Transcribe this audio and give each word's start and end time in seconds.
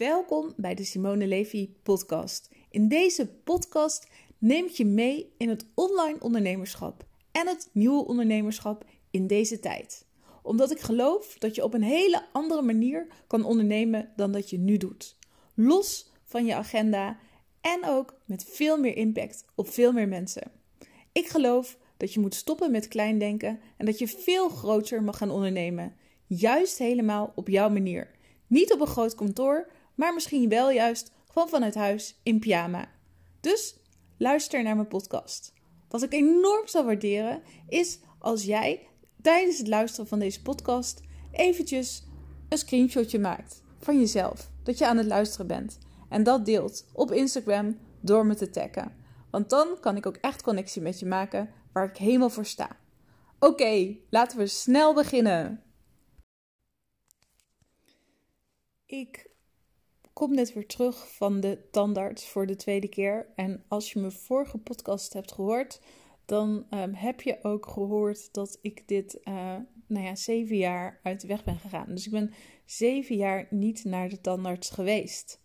Welkom 0.00 0.52
bij 0.56 0.74
de 0.74 0.84
Simone 0.84 1.26
Levy 1.26 1.70
podcast. 1.82 2.50
In 2.70 2.88
deze 2.88 3.26
podcast 3.44 4.10
neem 4.38 4.64
ik 4.64 4.70
je 4.70 4.84
mee 4.84 5.32
in 5.36 5.48
het 5.48 5.66
online 5.74 6.20
ondernemerschap 6.20 7.04
en 7.32 7.46
het 7.46 7.68
nieuwe 7.72 8.06
ondernemerschap 8.06 8.84
in 9.10 9.26
deze 9.26 9.58
tijd. 9.58 10.06
Omdat 10.42 10.70
ik 10.70 10.80
geloof 10.80 11.36
dat 11.38 11.54
je 11.54 11.64
op 11.64 11.74
een 11.74 11.82
hele 11.82 12.24
andere 12.32 12.62
manier 12.62 13.06
kan 13.26 13.44
ondernemen 13.44 14.12
dan 14.16 14.32
dat 14.32 14.50
je 14.50 14.58
nu 14.58 14.76
doet. 14.76 15.16
Los 15.54 16.10
van 16.24 16.44
je 16.44 16.54
agenda 16.54 17.18
en 17.60 17.80
ook 17.84 18.14
met 18.24 18.44
veel 18.44 18.78
meer 18.78 18.96
impact 18.96 19.44
op 19.54 19.68
veel 19.68 19.92
meer 19.92 20.08
mensen. 20.08 20.50
Ik 21.12 21.28
geloof 21.28 21.78
dat 21.96 22.12
je 22.12 22.20
moet 22.20 22.34
stoppen 22.34 22.70
met 22.70 22.88
klein 22.88 23.18
denken 23.18 23.60
en 23.76 23.86
dat 23.86 23.98
je 23.98 24.08
veel 24.08 24.48
groter 24.48 25.02
mag 25.02 25.16
gaan 25.16 25.30
ondernemen. 25.30 25.94
Juist 26.26 26.78
helemaal 26.78 27.32
op 27.34 27.48
jouw 27.48 27.70
manier. 27.70 28.10
Niet 28.46 28.72
op 28.72 28.80
een 28.80 28.86
groot 28.86 29.14
kantoor, 29.14 29.68
maar 30.00 30.14
misschien 30.14 30.48
wel 30.48 30.70
juist 30.70 31.12
gewoon 31.32 31.48
vanuit 31.48 31.74
huis 31.74 32.20
in 32.22 32.38
pyjama. 32.38 32.88
Dus 33.40 33.76
luister 34.18 34.62
naar 34.62 34.74
mijn 34.74 34.88
podcast. 34.88 35.52
Wat 35.88 36.02
ik 36.02 36.12
enorm 36.12 36.68
zou 36.68 36.84
waarderen 36.84 37.42
is 37.68 37.98
als 38.18 38.44
jij 38.44 38.88
tijdens 39.22 39.58
het 39.58 39.68
luisteren 39.68 40.06
van 40.06 40.18
deze 40.18 40.42
podcast 40.42 41.00
eventjes 41.30 42.06
een 42.48 42.58
screenshotje 42.58 43.18
maakt 43.18 43.62
van 43.78 43.98
jezelf. 43.98 44.50
Dat 44.62 44.78
je 44.78 44.86
aan 44.86 44.96
het 44.96 45.06
luisteren 45.06 45.46
bent. 45.46 45.78
En 46.08 46.22
dat 46.22 46.44
deelt 46.44 46.86
op 46.92 47.12
Instagram 47.12 47.78
door 48.00 48.26
me 48.26 48.34
te 48.34 48.50
taggen. 48.50 48.96
Want 49.30 49.50
dan 49.50 49.80
kan 49.80 49.96
ik 49.96 50.06
ook 50.06 50.16
echt 50.16 50.42
connectie 50.42 50.82
met 50.82 50.98
je 50.98 51.06
maken 51.06 51.50
waar 51.72 51.88
ik 51.88 51.96
helemaal 51.96 52.30
voor 52.30 52.46
sta. 52.46 52.76
Oké, 53.38 53.96
laten 54.10 54.38
we 54.38 54.46
snel 54.46 54.94
beginnen. 54.94 55.62
Ik 58.86 59.30
kom 60.12 60.34
net 60.34 60.52
weer 60.52 60.66
terug 60.66 61.14
van 61.14 61.40
de 61.40 61.58
tandarts 61.70 62.28
voor 62.28 62.46
de 62.46 62.56
tweede 62.56 62.88
keer. 62.88 63.26
En 63.34 63.64
als 63.68 63.92
je 63.92 64.00
mijn 64.00 64.12
vorige 64.12 64.58
podcast 64.58 65.12
hebt 65.12 65.32
gehoord, 65.32 65.80
dan 66.24 66.66
um, 66.70 66.94
heb 66.94 67.20
je 67.20 67.38
ook 67.42 67.66
gehoord 67.66 68.32
dat 68.32 68.58
ik 68.60 68.88
dit, 68.88 69.18
uh, 69.24 69.56
nou 69.86 70.04
ja, 70.04 70.14
zeven 70.14 70.56
jaar 70.56 71.00
uit 71.02 71.20
de 71.20 71.26
weg 71.26 71.44
ben 71.44 71.58
gegaan. 71.58 71.86
Dus 71.88 72.06
ik 72.06 72.12
ben 72.12 72.32
zeven 72.64 73.16
jaar 73.16 73.46
niet 73.50 73.84
naar 73.84 74.08
de 74.08 74.20
tandarts 74.20 74.70
geweest. 74.70 75.40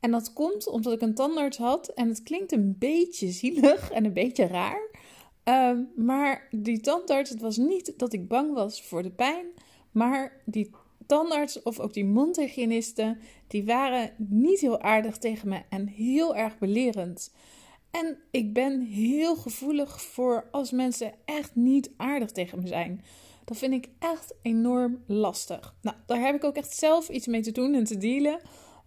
En 0.00 0.10
dat 0.10 0.32
komt 0.32 0.66
omdat 0.66 0.92
ik 0.92 1.00
een 1.00 1.14
tandarts 1.14 1.56
had. 1.56 1.88
En 1.88 2.08
het 2.08 2.22
klinkt 2.22 2.52
een 2.52 2.76
beetje 2.78 3.30
zielig 3.30 3.90
en 3.90 4.04
een 4.04 4.12
beetje 4.12 4.46
raar. 4.46 4.90
Um, 5.44 5.90
maar 5.96 6.48
die 6.50 6.80
tandarts, 6.80 7.30
het 7.30 7.40
was 7.40 7.56
niet 7.56 7.98
dat 7.98 8.12
ik 8.12 8.28
bang 8.28 8.54
was 8.54 8.82
voor 8.82 9.02
de 9.02 9.10
pijn. 9.10 9.46
Maar 9.90 10.42
die 10.44 10.70
tandarts 11.10 11.62
of 11.62 11.80
ook 11.80 11.92
die 11.92 12.04
mondhygiënisten, 12.04 13.18
die 13.46 13.64
waren 13.64 14.10
niet 14.16 14.60
heel 14.60 14.80
aardig 14.80 15.18
tegen 15.18 15.48
me 15.48 15.62
en 15.68 15.86
heel 15.86 16.36
erg 16.36 16.58
belerend. 16.58 17.32
En 17.90 18.18
ik 18.30 18.52
ben 18.52 18.80
heel 18.80 19.36
gevoelig 19.36 20.02
voor 20.02 20.48
als 20.50 20.70
mensen 20.70 21.12
echt 21.24 21.54
niet 21.54 21.90
aardig 21.96 22.30
tegen 22.30 22.60
me 22.60 22.66
zijn. 22.66 23.04
Dat 23.44 23.56
vind 23.56 23.72
ik 23.72 23.88
echt 23.98 24.34
enorm 24.42 25.02
lastig. 25.06 25.74
Nou, 25.82 25.96
daar 26.06 26.20
heb 26.20 26.34
ik 26.34 26.44
ook 26.44 26.56
echt 26.56 26.76
zelf 26.76 27.08
iets 27.08 27.26
mee 27.26 27.40
te 27.40 27.52
doen 27.52 27.74
en 27.74 27.84
te 27.84 27.96
dealen. 27.96 28.40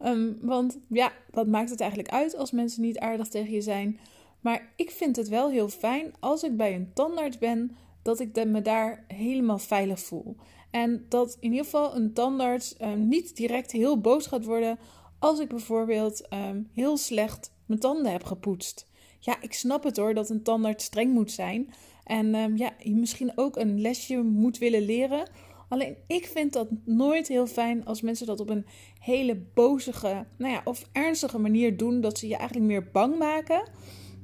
Um, 0.06 0.38
want 0.42 0.78
ja, 0.90 1.12
wat 1.32 1.48
maakt 1.48 1.70
het 1.70 1.80
eigenlijk 1.80 2.12
uit 2.12 2.36
als 2.36 2.52
mensen 2.52 2.82
niet 2.82 3.00
aardig 3.00 3.28
tegen 3.28 3.52
je 3.52 3.62
zijn? 3.62 4.00
Maar 4.40 4.74
ik 4.76 4.92
vind 4.92 5.16
het 5.16 5.30
wel 5.30 5.50
heel 5.50 5.70
fijn 5.70 6.14
als 6.20 6.44
ik 6.44 6.58
bij 6.58 6.76
een 6.76 6.92
tandarts 6.94 7.38
ben, 7.38 7.76
dat 8.02 8.20
ik 8.20 8.46
me 8.46 8.62
daar 8.62 9.06
helemaal 9.08 9.60
veilig 9.60 10.00
voel. 10.00 10.36
En 10.74 11.06
dat 11.10 11.38
in 11.40 11.50
ieder 11.50 11.66
geval 11.66 11.96
een 11.96 12.14
tandarts 12.14 12.76
um, 12.82 13.08
niet 13.08 13.36
direct 13.36 13.72
heel 13.72 14.00
boos 14.00 14.28
gaat 14.28 14.46
worden 14.46 14.80
als 15.20 15.40
ik 15.40 15.48
bijvoorbeeld 15.48 16.34
um, 16.34 16.70
heel 16.74 16.98
slecht 16.98 17.52
mijn 17.66 17.80
tanden 17.80 18.12
heb 18.12 18.24
gepoetst. 18.24 18.88
Ja, 19.20 19.42
ik 19.42 19.54
snap 19.54 19.84
het 19.84 19.98
hoor 19.98 20.14
dat 20.14 20.30
een 20.30 20.44
tandarts 20.44 20.86
streng 20.86 21.14
moet 21.14 21.32
zijn. 21.32 21.74
En 22.04 22.36
um, 22.36 22.58
ja, 22.58 22.74
je 22.80 22.96
misschien 22.96 23.32
ook 23.36 23.56
een 23.56 23.82
lesje 23.82 24.22
moet 24.22 24.58
willen 24.58 24.82
leren. 24.86 25.30
Alleen 25.70 25.96
ik 26.08 26.26
vind 26.26 26.54
dat 26.54 26.68
nooit 26.86 27.28
heel 27.28 27.48
fijn 27.48 27.86
als 27.86 28.02
mensen 28.02 28.26
dat 28.26 28.40
op 28.40 28.50
een 28.50 28.66
hele 29.00 29.36
bozige, 29.54 30.26
nou 30.38 30.54
ja, 30.54 30.62
of 30.64 30.90
ernstige 30.92 31.40
manier 31.40 31.78
doen. 31.78 32.02
Dat 32.02 32.18
ze 32.18 32.28
je 32.28 32.36
eigenlijk 32.36 32.68
meer 32.68 32.92
bang 32.92 33.18
maken 33.18 33.70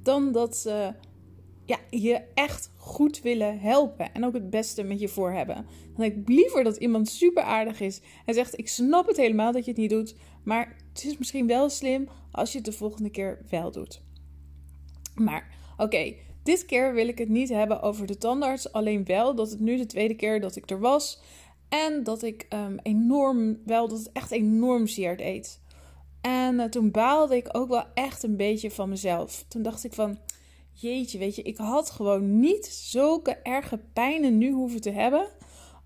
dan 0.03 0.31
dat 0.31 0.57
ze 0.57 0.94
ja, 1.66 1.78
je 1.90 2.22
echt 2.34 2.72
goed 2.89 3.22
willen 3.22 3.59
helpen 3.59 4.13
en 4.13 4.25
ook 4.25 4.33
het 4.33 4.50
beste 4.50 4.83
met 4.83 5.00
je 5.00 5.07
voor 5.07 5.31
hebben. 5.31 5.66
Dan 5.95 6.05
ik 6.05 6.16
liever 6.25 6.63
dat 6.63 6.77
iemand 6.77 7.09
super 7.09 7.44
aardig 7.44 7.79
is 7.79 8.01
en 8.25 8.33
zegt: 8.33 8.57
Ik 8.57 8.67
snap 8.67 9.07
het 9.07 9.17
helemaal 9.17 9.51
dat 9.51 9.66
je 9.66 9.72
het 9.72 9.79
niet 9.79 9.89
doet, 9.89 10.16
maar 10.44 10.75
het 10.94 11.03
is 11.05 11.17
misschien 11.17 11.47
wel 11.47 11.69
slim 11.69 12.09
als 12.31 12.51
je 12.51 12.57
het 12.57 12.66
de 12.66 12.72
volgende 12.72 13.09
keer 13.09 13.41
wel 13.50 13.72
doet. 13.72 14.01
Maar 15.16 15.55
oké, 15.77 16.13
dit 16.44 16.66
keer 16.66 16.94
wil 16.94 17.07
ik 17.07 17.17
het 17.17 17.29
niet 17.29 17.50
hebben 17.50 17.81
over 17.81 18.07
de 18.07 18.17
tandarts, 18.17 18.72
alleen 18.72 19.06
wel 19.06 19.35
dat 19.35 19.50
het 19.50 19.59
nu 19.59 19.77
de 19.77 19.85
tweede 19.85 20.16
keer 20.16 20.41
dat 20.41 20.56
ik 20.56 20.69
er 20.69 20.79
was 20.79 21.21
en 21.69 22.03
dat 22.03 22.23
ik 22.23 22.45
um, 22.53 22.79
enorm, 22.83 23.57
wel 23.66 23.88
dat 23.88 23.97
het 23.97 24.11
echt 24.11 24.31
enorm 24.31 24.88
zeer 24.88 25.17
deed. 25.17 25.61
En 26.21 26.56
uh, 26.56 26.63
toen 26.63 26.91
baalde 26.91 27.35
ik 27.35 27.47
ook 27.51 27.69
wel 27.69 27.83
echt 27.94 28.23
een 28.23 28.38
beetje 28.38 28.71
van 28.71 28.89
mezelf. 28.89 29.45
Toen 29.47 29.61
dacht 29.61 29.83
ik 29.83 29.94
van 29.94 30.17
jeetje, 30.81 31.17
weet 31.17 31.35
je, 31.35 31.41
ik 31.41 31.57
had 31.57 31.90
gewoon 31.90 32.40
niet 32.40 32.66
zulke 32.66 33.35
erge 33.35 33.79
pijnen 33.94 34.38
nu 34.38 34.51
hoeven 34.51 34.81
te 34.81 34.91
hebben. 34.91 35.28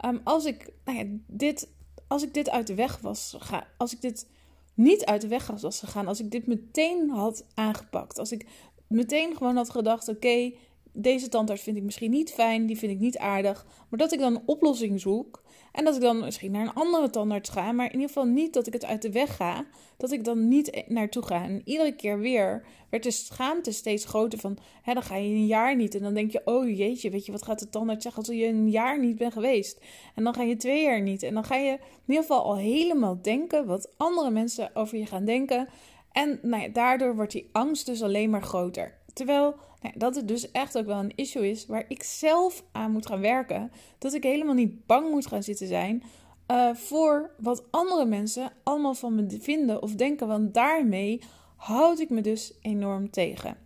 Um, 0.05 0.21
als, 0.23 0.45
ik, 0.45 0.73
nou 0.85 0.97
ja, 0.97 1.05
dit, 1.27 1.69
als 2.07 2.23
ik 2.23 2.33
dit 2.33 2.49
uit 2.49 2.67
de 2.67 2.75
weg 2.75 2.99
was 2.99 3.33
gegaan, 3.37 3.63
als 3.77 3.93
ik 3.93 4.01
dit 4.01 4.27
niet 4.73 5.05
uit 5.05 5.21
de 5.21 5.27
weg 5.27 5.47
was 5.47 5.79
gegaan, 5.79 6.07
als 6.07 6.19
ik 6.19 6.31
dit 6.31 6.47
meteen 6.47 7.09
had 7.09 7.45
aangepakt, 7.53 8.19
als 8.19 8.31
ik 8.31 8.47
meteen 8.87 9.35
gewoon 9.37 9.55
had 9.55 9.69
gedacht: 9.69 10.07
oké, 10.07 10.51
deze 10.91 11.29
tandarts 11.29 11.61
vind 11.61 11.77
ik 11.77 11.83
misschien 11.83 12.11
niet 12.11 12.31
fijn, 12.31 12.65
die 12.65 12.77
vind 12.77 12.91
ik 12.91 12.99
niet 12.99 13.17
aardig, 13.17 13.65
maar 13.89 13.99
dat 13.99 14.11
ik 14.11 14.19
dan 14.19 14.35
een 14.35 14.43
oplossing 14.45 15.01
zoek 15.01 15.42
en 15.73 15.84
dat 15.84 15.95
ik 15.95 16.01
dan 16.01 16.19
misschien 16.19 16.51
naar 16.51 16.61
een 16.61 16.73
andere 16.73 17.09
tandarts 17.09 17.50
ga, 17.50 17.72
maar 17.72 17.85
in 17.85 17.91
ieder 17.91 18.07
geval 18.07 18.25
niet 18.25 18.53
dat 18.53 18.67
ik 18.67 18.73
het 18.73 18.85
uit 18.85 19.01
de 19.01 19.11
weg 19.11 19.35
ga. 19.35 19.66
Dat 19.97 20.11
ik 20.11 20.23
dan 20.23 20.47
niet 20.47 20.84
naartoe 20.88 21.23
ga. 21.23 21.44
En 21.44 21.61
iedere 21.66 21.95
keer 21.95 22.19
weer 22.19 22.66
werd 22.89 23.03
de 23.03 23.11
schaamte 23.11 23.72
steeds 23.72 24.06
groter 24.06 24.39
van, 24.39 24.57
hè, 24.81 24.94
dan 24.94 25.03
ga 25.03 25.16
je 25.16 25.29
een 25.29 25.45
jaar 25.45 25.75
niet. 25.75 25.95
En 25.95 26.01
dan 26.01 26.13
denk 26.13 26.31
je, 26.31 26.41
oh 26.45 26.78
jeetje, 26.78 27.09
weet 27.09 27.25
je, 27.25 27.31
wat 27.31 27.44
gaat 27.44 27.59
de 27.59 27.69
tandarts 27.69 28.03
zeggen 28.03 28.23
als 28.23 28.35
je 28.38 28.45
een 28.45 28.69
jaar 28.69 29.00
niet 29.00 29.17
bent 29.17 29.33
geweest? 29.33 29.81
En 30.16 30.23
dan 30.23 30.33
ga 30.33 30.44
je 30.44 30.56
twee 30.56 30.83
jaar 30.83 31.01
niet. 31.01 31.23
En 31.23 31.33
dan 31.33 31.44
ga 31.44 31.56
je 31.56 31.72
in 31.72 31.79
ieder 32.07 32.23
geval 32.23 32.44
al 32.44 32.57
helemaal 32.57 33.22
denken 33.22 33.66
wat 33.66 33.94
andere 33.97 34.29
mensen 34.29 34.75
over 34.75 34.97
je 34.97 35.06
gaan 35.06 35.25
denken. 35.25 35.67
En 36.12 36.39
nou 36.41 36.63
ja, 36.63 36.69
daardoor 36.69 37.16
wordt 37.16 37.31
die 37.31 37.50
angst 37.51 37.85
dus 37.85 38.01
alleen 38.01 38.29
maar 38.29 38.44
groter. 38.44 38.97
Terwijl 39.13 39.56
nou, 39.83 39.97
dat 39.97 40.16
het 40.16 40.27
dus 40.27 40.51
echt 40.51 40.77
ook 40.77 40.85
wel 40.85 40.99
een 40.99 41.16
issue 41.16 41.49
is 41.49 41.66
waar 41.66 41.85
ik 41.88 42.03
zelf 42.03 42.63
aan 42.71 42.91
moet 42.91 43.05
gaan 43.05 43.21
werken. 43.21 43.71
Dat 43.97 44.13
ik 44.13 44.23
helemaal 44.23 44.53
niet 44.53 44.85
bang 44.85 45.09
moet 45.09 45.27
gaan 45.27 45.44
zitten 45.44 45.67
zijn 45.67 46.03
uh, 46.51 46.73
voor 46.73 47.31
wat 47.38 47.63
andere 47.71 48.05
mensen 48.05 48.51
allemaal 48.63 48.94
van 48.94 49.16
me 49.16 49.38
vinden 49.41 49.81
of 49.81 49.95
denken. 49.95 50.27
Want 50.27 50.53
daarmee 50.53 51.21
houd 51.55 51.99
ik 51.99 52.09
me 52.09 52.21
dus 52.21 52.53
enorm 52.61 53.09
tegen. 53.09 53.57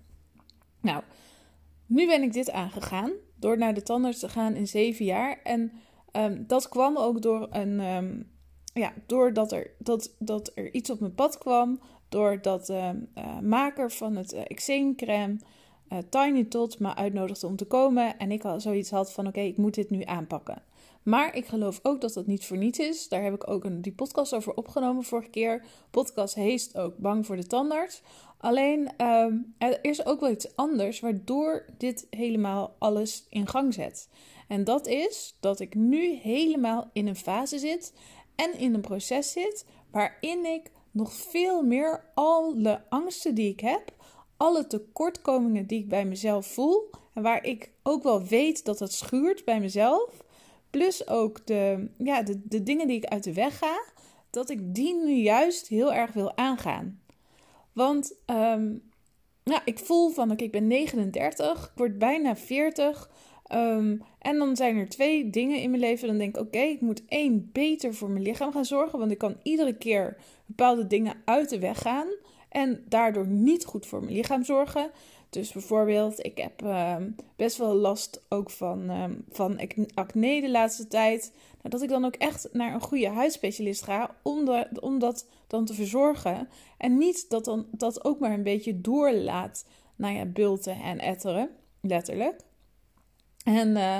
Nou, 0.81 1.03
nu 1.85 2.07
ben 2.07 2.21
ik 2.21 2.33
dit 2.33 2.51
aangegaan 2.51 3.11
door 3.35 3.57
naar 3.57 3.73
de 3.73 3.83
tandarts 3.83 4.19
te 4.19 4.29
gaan 4.29 4.55
in 4.55 4.67
zeven 4.67 5.05
jaar. 5.05 5.41
En 5.43 5.71
um, 6.11 6.43
dat 6.47 6.69
kwam 6.69 6.97
ook 6.97 7.21
door 7.21 7.47
een. 7.51 7.79
Um, 7.79 8.35
ja, 8.73 8.93
doordat 9.05 9.51
er, 9.51 9.71
dat, 9.79 10.15
dat 10.19 10.51
er 10.55 10.73
iets 10.73 10.89
op 10.89 10.99
mijn 10.99 11.15
pad 11.15 11.37
kwam. 11.37 11.79
Doordat 12.09 12.65
de 12.65 13.07
uh, 13.17 13.39
maker 13.39 13.91
van 13.91 14.15
het 14.15 14.33
uh, 14.33 14.41
eczeemcrème 14.47 15.39
uh, 15.89 15.97
Tiny 16.09 16.43
Tot 16.43 16.79
me 16.79 16.95
uitnodigde 16.95 17.47
om 17.47 17.55
te 17.55 17.65
komen. 17.65 18.17
En 18.17 18.31
ik 18.31 18.45
al 18.45 18.59
zoiets 18.59 18.89
had 18.89 19.13
van 19.13 19.27
oké, 19.27 19.39
ik 19.39 19.57
moet 19.57 19.73
dit 19.73 19.89
nu 19.89 20.03
aanpakken. 20.03 20.61
Maar 21.03 21.35
ik 21.35 21.45
geloof 21.45 21.79
ook 21.83 22.01
dat 22.01 22.13
dat 22.13 22.27
niet 22.27 22.45
voor 22.45 22.57
niets 22.57 22.79
is. 22.79 23.09
Daar 23.09 23.23
heb 23.23 23.33
ik 23.33 23.49
ook 23.49 23.63
een, 23.63 23.81
die 23.81 23.93
podcast 23.93 24.33
over 24.33 24.53
opgenomen 24.53 25.03
vorige 25.03 25.29
keer. 25.29 25.65
Podcast 25.91 26.35
heet 26.35 26.77
ook 26.77 26.97
Bang 26.97 27.25
voor 27.25 27.35
de 27.35 27.47
tandarts. 27.47 28.01
Alleen 28.37 28.89
um, 29.01 29.53
er 29.57 29.79
is 29.81 30.05
ook 30.05 30.19
wel 30.19 30.29
iets 30.29 30.55
anders 30.55 30.99
waardoor 30.99 31.65
dit 31.77 32.07
helemaal 32.09 32.75
alles 32.79 33.25
in 33.29 33.47
gang 33.47 33.73
zet. 33.73 34.09
En 34.47 34.63
dat 34.63 34.87
is 34.87 35.37
dat 35.39 35.59
ik 35.59 35.75
nu 35.75 36.13
helemaal 36.13 36.89
in 36.93 37.07
een 37.07 37.15
fase 37.15 37.59
zit 37.59 37.93
en 38.35 38.57
in 38.57 38.73
een 38.73 38.81
proces 38.81 39.31
zit 39.31 39.65
waarin 39.91 40.45
ik 40.45 40.71
nog 40.91 41.13
veel 41.13 41.63
meer 41.63 42.11
alle 42.13 42.81
angsten 42.89 43.35
die 43.35 43.51
ik 43.51 43.59
heb, 43.59 43.93
alle 44.37 44.67
tekortkomingen 44.67 45.67
die 45.67 45.79
ik 45.79 45.89
bij 45.89 46.05
mezelf 46.05 46.47
voel 46.47 46.89
en 47.13 47.21
waar 47.21 47.43
ik 47.45 47.71
ook 47.83 48.03
wel 48.03 48.23
weet 48.23 48.65
dat 48.65 48.79
het 48.79 48.93
schuurt 48.93 49.45
bij 49.45 49.59
mezelf, 49.59 50.23
plus 50.69 51.07
ook 51.07 51.45
de, 51.45 51.89
ja, 51.97 52.21
de, 52.21 52.41
de 52.43 52.63
dingen 52.63 52.87
die 52.87 52.97
ik 52.97 53.05
uit 53.05 53.23
de 53.23 53.33
weg 53.33 53.57
ga, 53.57 53.83
dat 54.29 54.49
ik 54.49 54.75
die 54.75 54.95
nu 54.95 55.13
juist 55.13 55.67
heel 55.67 55.93
erg 55.93 56.13
wil 56.13 56.37
aangaan. 56.37 57.01
Want 57.73 58.13
um, 58.25 58.81
ik 59.65 59.79
voel 59.79 60.09
van, 60.09 60.37
ik 60.37 60.51
ben 60.51 60.67
39, 60.67 61.65
ik 61.65 61.71
word 61.75 61.97
bijna 61.97 62.35
40. 62.35 63.09
Um, 63.53 64.01
En 64.19 64.37
dan 64.37 64.55
zijn 64.55 64.77
er 64.77 64.89
twee 64.89 65.29
dingen 65.29 65.61
in 65.61 65.69
mijn 65.69 65.81
leven. 65.81 66.07
Dan 66.07 66.17
denk 66.17 66.35
ik, 66.35 66.41
oké, 66.41 66.59
ik 66.59 66.81
moet 66.81 67.05
één 67.05 67.49
beter 67.53 67.93
voor 67.93 68.09
mijn 68.09 68.23
lichaam 68.23 68.51
gaan 68.51 68.65
zorgen. 68.65 68.99
Want 68.99 69.11
ik 69.11 69.17
kan 69.17 69.37
iedere 69.43 69.77
keer 69.77 70.17
bepaalde 70.45 70.87
dingen 70.87 71.21
uit 71.25 71.49
de 71.49 71.59
weg 71.59 71.81
gaan. 71.81 72.07
En 72.57 72.83
daardoor 72.85 73.27
niet 73.27 73.65
goed 73.65 73.85
voor 73.85 74.03
mijn 74.03 74.15
lichaam 74.15 74.43
zorgen. 74.43 74.91
Dus 75.29 75.51
bijvoorbeeld, 75.51 76.25
ik 76.25 76.37
heb 76.37 76.61
ehm, 76.61 77.09
best 77.35 77.57
wel 77.57 77.73
last 77.73 78.21
ook 78.29 78.49
van, 78.49 78.91
uh, 78.91 79.03
van 79.29 79.59
acne 79.93 80.41
de 80.41 80.49
laatste 80.49 80.87
tijd. 80.87 81.31
Nou, 81.57 81.69
dat 81.69 81.81
ik 81.81 81.89
dan 81.89 82.05
ook 82.05 82.15
echt 82.15 82.49
naar 82.51 82.73
een 82.73 82.81
goede 82.81 83.09
huidspecialist 83.09 83.83
ga 83.83 84.15
om, 84.21 84.65
om 84.79 84.99
dat 84.99 85.27
dan 85.47 85.65
te 85.65 85.73
verzorgen. 85.73 86.49
En 86.77 86.97
niet 86.97 87.29
dat 87.29 87.45
dan, 87.45 87.67
dat 87.71 88.05
ook 88.05 88.19
maar 88.19 88.31
een 88.31 88.43
beetje 88.43 88.81
doorlaat, 88.81 89.65
nou 89.95 90.15
ja, 90.15 90.25
bulten 90.25 90.81
en 90.81 90.99
etteren, 90.99 91.49
letterlijk. 91.81 92.41
En, 93.43 93.69
uh, 93.69 93.99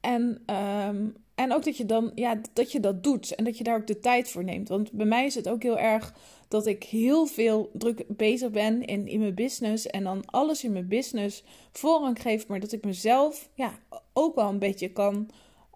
en, 0.00 0.42
um, 0.86 1.16
en 1.34 1.52
ook 1.52 1.64
dat 1.64 1.76
je 1.76 1.86
dan, 1.86 2.12
ja, 2.14 2.40
dat 2.52 2.72
je 2.72 2.80
dat 2.80 3.02
doet 3.02 3.34
en 3.34 3.44
dat 3.44 3.58
je 3.58 3.64
daar 3.64 3.76
ook 3.76 3.86
de 3.86 4.00
tijd 4.00 4.30
voor 4.30 4.44
neemt. 4.44 4.68
Want 4.68 4.92
bij 4.92 5.06
mij 5.06 5.26
is 5.26 5.34
het 5.34 5.48
ook 5.48 5.62
heel 5.62 5.78
erg 5.78 6.14
dat 6.48 6.66
ik 6.66 6.82
heel 6.82 7.26
veel 7.26 7.70
druk 7.72 8.04
bezig 8.08 8.50
ben 8.50 8.84
in, 8.84 9.08
in 9.08 9.20
mijn 9.20 9.34
business 9.34 9.86
en 9.86 10.04
dan 10.04 10.22
alles 10.26 10.64
in 10.64 10.72
mijn 10.72 10.88
business 10.88 11.44
voorrang 11.72 12.22
geef, 12.22 12.46
maar 12.46 12.60
dat 12.60 12.72
ik 12.72 12.84
mezelf 12.84 13.48
ja, 13.54 13.78
ook 14.12 14.34
wel 14.34 14.48
een 14.48 14.58
beetje 14.58 14.92
kan 14.92 15.30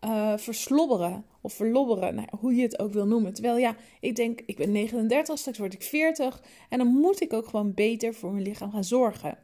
uh, 0.05 0.37
verslobberen 0.37 1.25
of 1.41 1.53
verlobberen, 1.53 2.15
nou, 2.15 2.29
hoe 2.39 2.55
je 2.55 2.63
het 2.63 2.79
ook 2.79 2.93
wil 2.93 3.07
noemen. 3.07 3.33
Terwijl 3.33 3.57
ja, 3.57 3.77
ik 4.01 4.17
denk, 4.17 4.41
ik 4.47 4.57
ben 4.57 4.73
39, 4.73 5.39
straks 5.39 5.59
word 5.59 5.75
ik 5.75 5.83
40 5.83 6.43
en 6.69 6.79
dan 6.79 6.87
moet 6.87 7.21
ik 7.21 7.33
ook 7.33 7.49
gewoon 7.49 7.75
beter 7.75 8.15
voor 8.15 8.33
mijn 8.33 8.45
lichaam 8.45 8.71
gaan 8.71 8.85
zorgen. 8.85 9.39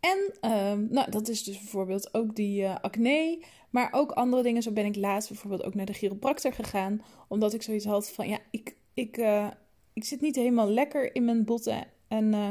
En 0.00 0.18
uh, 0.40 0.72
nou, 0.88 1.10
dat 1.10 1.28
is 1.28 1.44
dus 1.44 1.58
bijvoorbeeld 1.58 2.14
ook 2.14 2.36
die 2.36 2.62
uh, 2.62 2.76
acne, 2.80 3.38
maar 3.70 3.88
ook 3.92 4.10
andere 4.10 4.42
dingen. 4.42 4.62
Zo 4.62 4.70
ben 4.70 4.84
ik 4.84 4.96
laatst 4.96 5.28
bijvoorbeeld 5.28 5.64
ook 5.64 5.74
naar 5.74 5.86
de 5.86 5.92
chiropractor 5.92 6.52
gegaan, 6.52 7.02
omdat 7.28 7.54
ik 7.54 7.62
zoiets 7.62 7.84
had 7.84 8.10
van 8.10 8.28
ja, 8.28 8.38
ik, 8.50 8.76
ik, 8.94 9.16
uh, 9.16 9.46
ik 9.92 10.04
zit 10.04 10.20
niet 10.20 10.36
helemaal 10.36 10.70
lekker 10.70 11.14
in 11.14 11.24
mijn 11.24 11.44
botten 11.44 11.86
en 12.08 12.32
uh, 12.32 12.50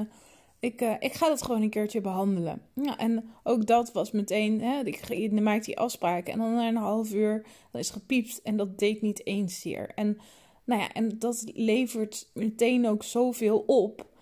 ik, 0.60 0.82
uh, 0.82 0.94
ik 1.00 1.14
ga 1.14 1.28
dat 1.28 1.44
gewoon 1.44 1.62
een 1.62 1.70
keertje 1.70 2.02
behandelen. 2.02 2.62
Ja, 2.74 2.98
en 2.98 3.30
ook 3.44 3.66
dat 3.66 3.92
was 3.92 4.12
meteen, 4.12 4.62
hè, 4.62 4.84
ik 4.84 5.32
maak 5.32 5.64
die 5.64 5.80
afspraken 5.80 6.34
en 6.34 6.40
dan 6.40 6.54
na 6.54 6.68
een 6.68 6.76
half 6.76 7.14
uur 7.14 7.46
dan 7.72 7.82
is 7.82 7.90
gepiept 7.90 8.42
en 8.42 8.58
dat 8.58 8.80
deed 8.80 9.02
niet 9.02 9.26
eens 9.26 9.62
zeer. 9.62 9.92
En, 9.96 10.18
nou 10.64 10.82
ja, 10.82 10.94
en 10.94 11.20
dat 11.20 11.44
levert 11.54 12.30
meteen 12.34 12.88
ook 12.88 13.04
zoveel 13.04 13.60
op. 13.60 14.17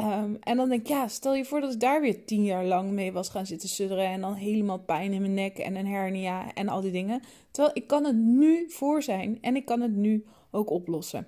Um, 0.00 0.36
en 0.40 0.56
dan 0.56 0.68
denk 0.68 0.80
ik, 0.80 0.88
ja, 0.88 1.08
stel 1.08 1.34
je 1.34 1.44
voor 1.44 1.60
dat 1.60 1.72
ik 1.72 1.80
daar 1.80 2.00
weer 2.00 2.24
tien 2.24 2.44
jaar 2.44 2.64
lang 2.64 2.90
mee 2.90 3.12
was 3.12 3.28
gaan 3.28 3.46
zitten 3.46 3.68
sudderen. 3.68 4.04
En 4.04 4.20
dan 4.20 4.34
helemaal 4.34 4.78
pijn 4.78 5.12
in 5.12 5.20
mijn 5.20 5.34
nek 5.34 5.58
en 5.58 5.76
een 5.76 5.86
hernia 5.86 6.54
en 6.54 6.68
al 6.68 6.80
die 6.80 6.92
dingen. 6.92 7.22
Terwijl 7.50 7.76
ik 7.76 7.86
kan 7.86 8.04
het 8.04 8.16
nu 8.16 8.70
voor 8.70 9.02
zijn 9.02 9.38
en 9.40 9.56
ik 9.56 9.64
kan 9.64 9.80
het 9.80 9.96
nu 9.96 10.24
ook 10.50 10.70
oplossen. 10.70 11.26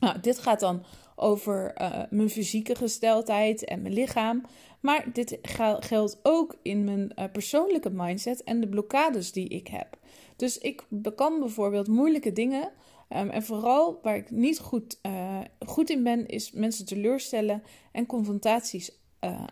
Nou, 0.00 0.20
dit 0.20 0.38
gaat 0.38 0.60
dan 0.60 0.84
over 1.16 1.74
uh, 1.80 2.02
mijn 2.10 2.30
fysieke 2.30 2.74
gesteldheid 2.74 3.64
en 3.64 3.82
mijn 3.82 3.94
lichaam. 3.94 4.42
Maar 4.80 5.06
dit 5.12 5.38
geldt 5.80 6.18
ook 6.22 6.56
in 6.62 6.84
mijn 6.84 7.12
uh, 7.18 7.24
persoonlijke 7.32 7.90
mindset 7.90 8.42
en 8.42 8.60
de 8.60 8.68
blokkades 8.68 9.32
die 9.32 9.48
ik 9.48 9.66
heb. 9.66 9.98
Dus 10.36 10.58
ik 10.58 10.86
kan 11.16 11.38
bijvoorbeeld 11.38 11.88
moeilijke 11.88 12.32
dingen. 12.32 12.70
Um, 13.16 13.30
en 13.30 13.42
vooral 13.42 13.98
waar 14.02 14.16
ik 14.16 14.30
niet 14.30 14.58
goed, 14.58 14.98
uh, 15.02 15.40
goed 15.66 15.90
in 15.90 16.02
ben, 16.02 16.26
is 16.26 16.52
mensen 16.52 16.86
teleurstellen 16.86 17.62
en 17.92 18.06
confrontaties 18.06 19.02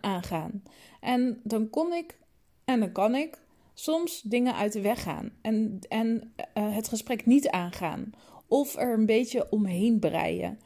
aangaan. 0.00 0.62
En 1.00 1.40
dan 1.44 1.70
kon 1.70 1.92
ik 1.92 2.18
en 2.64 2.80
dan 2.80 2.92
kan 2.92 3.14
ik 3.14 3.42
soms 3.74 4.22
dingen 4.22 4.54
uit 4.54 4.72
de 4.72 4.80
weg 4.80 5.02
gaan 5.02 5.32
en, 5.42 5.78
en 5.88 6.34
het 6.52 6.88
gesprek 6.88 7.26
niet 7.26 7.48
aangaan. 7.48 8.10
Of 8.48 8.76
er 8.76 8.92
een 8.92 9.06
beetje 9.06 9.50
omheen 9.50 9.98
breien. 9.98 10.58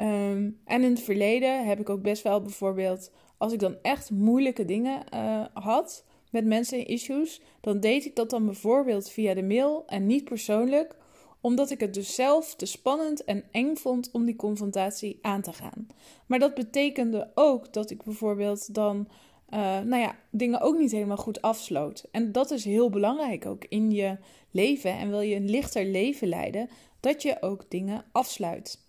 Um, 0.00 0.60
en 0.64 0.82
in 0.82 0.90
het 0.90 1.00
verleden 1.00 1.66
heb 1.66 1.80
ik 1.80 1.88
ook 1.88 2.02
best 2.02 2.22
wel 2.22 2.40
bijvoorbeeld, 2.40 3.10
als 3.38 3.52
ik 3.52 3.58
dan 3.58 3.76
echt 3.82 4.10
moeilijke 4.10 4.64
dingen 4.64 5.04
had 5.52 6.04
met 6.30 6.44
mensen 6.44 6.78
in 6.78 6.86
issues, 6.86 7.40
dan 7.60 7.80
deed 7.80 8.04
ik 8.04 8.16
dat 8.16 8.30
dan 8.30 8.44
bijvoorbeeld 8.44 9.10
via 9.10 9.34
de 9.34 9.42
mail 9.42 9.82
en 9.86 10.06
niet 10.06 10.24
persoonlijk, 10.24 10.96
omdat 11.44 11.70
ik 11.70 11.80
het 11.80 11.94
dus 11.94 12.14
zelf 12.14 12.54
te 12.54 12.66
spannend 12.66 13.24
en 13.24 13.44
eng 13.50 13.76
vond 13.76 14.10
om 14.10 14.24
die 14.24 14.36
confrontatie 14.36 15.18
aan 15.22 15.42
te 15.42 15.52
gaan. 15.52 15.86
Maar 16.26 16.38
dat 16.38 16.54
betekende 16.54 17.30
ook 17.34 17.72
dat 17.72 17.90
ik 17.90 18.02
bijvoorbeeld 18.02 18.74
dan, 18.74 19.08
uh, 19.50 19.58
nou 19.80 19.96
ja, 19.96 20.18
dingen 20.30 20.60
ook 20.60 20.78
niet 20.78 20.90
helemaal 20.90 21.16
goed 21.16 21.42
afsloot. 21.42 22.04
En 22.10 22.32
dat 22.32 22.50
is 22.50 22.64
heel 22.64 22.90
belangrijk 22.90 23.46
ook 23.46 23.64
in 23.68 23.90
je 23.90 24.16
leven 24.50 24.98
en 24.98 25.10
wil 25.10 25.20
je 25.20 25.34
een 25.34 25.50
lichter 25.50 25.84
leven 25.84 26.28
leiden, 26.28 26.68
dat 27.00 27.22
je 27.22 27.42
ook 27.42 27.70
dingen 27.70 28.04
afsluit. 28.12 28.80